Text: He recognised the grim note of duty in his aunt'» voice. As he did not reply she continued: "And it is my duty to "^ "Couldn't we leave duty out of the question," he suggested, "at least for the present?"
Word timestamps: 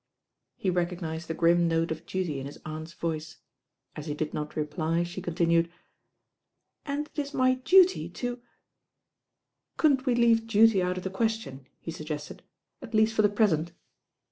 He 0.57 0.71
recognised 0.71 1.27
the 1.27 1.35
grim 1.35 1.67
note 1.67 1.91
of 1.91 2.07
duty 2.07 2.39
in 2.39 2.47
his 2.47 2.59
aunt'» 2.65 2.95
voice. 2.95 3.37
As 3.95 4.07
he 4.07 4.15
did 4.15 4.33
not 4.33 4.55
reply 4.55 5.03
she 5.03 5.21
continued: 5.21 5.71
"And 6.87 7.05
it 7.13 7.19
is 7.19 7.35
my 7.35 7.53
duty 7.53 8.09
to 8.09 8.37
"^ 8.37 8.39
"Couldn't 9.77 10.07
we 10.07 10.15
leave 10.15 10.47
duty 10.47 10.81
out 10.81 10.97
of 10.97 11.03
the 11.03 11.11
question," 11.11 11.67
he 11.79 11.91
suggested, 11.91 12.41
"at 12.81 12.95
least 12.95 13.13
for 13.13 13.21
the 13.21 13.29
present?" 13.29 13.73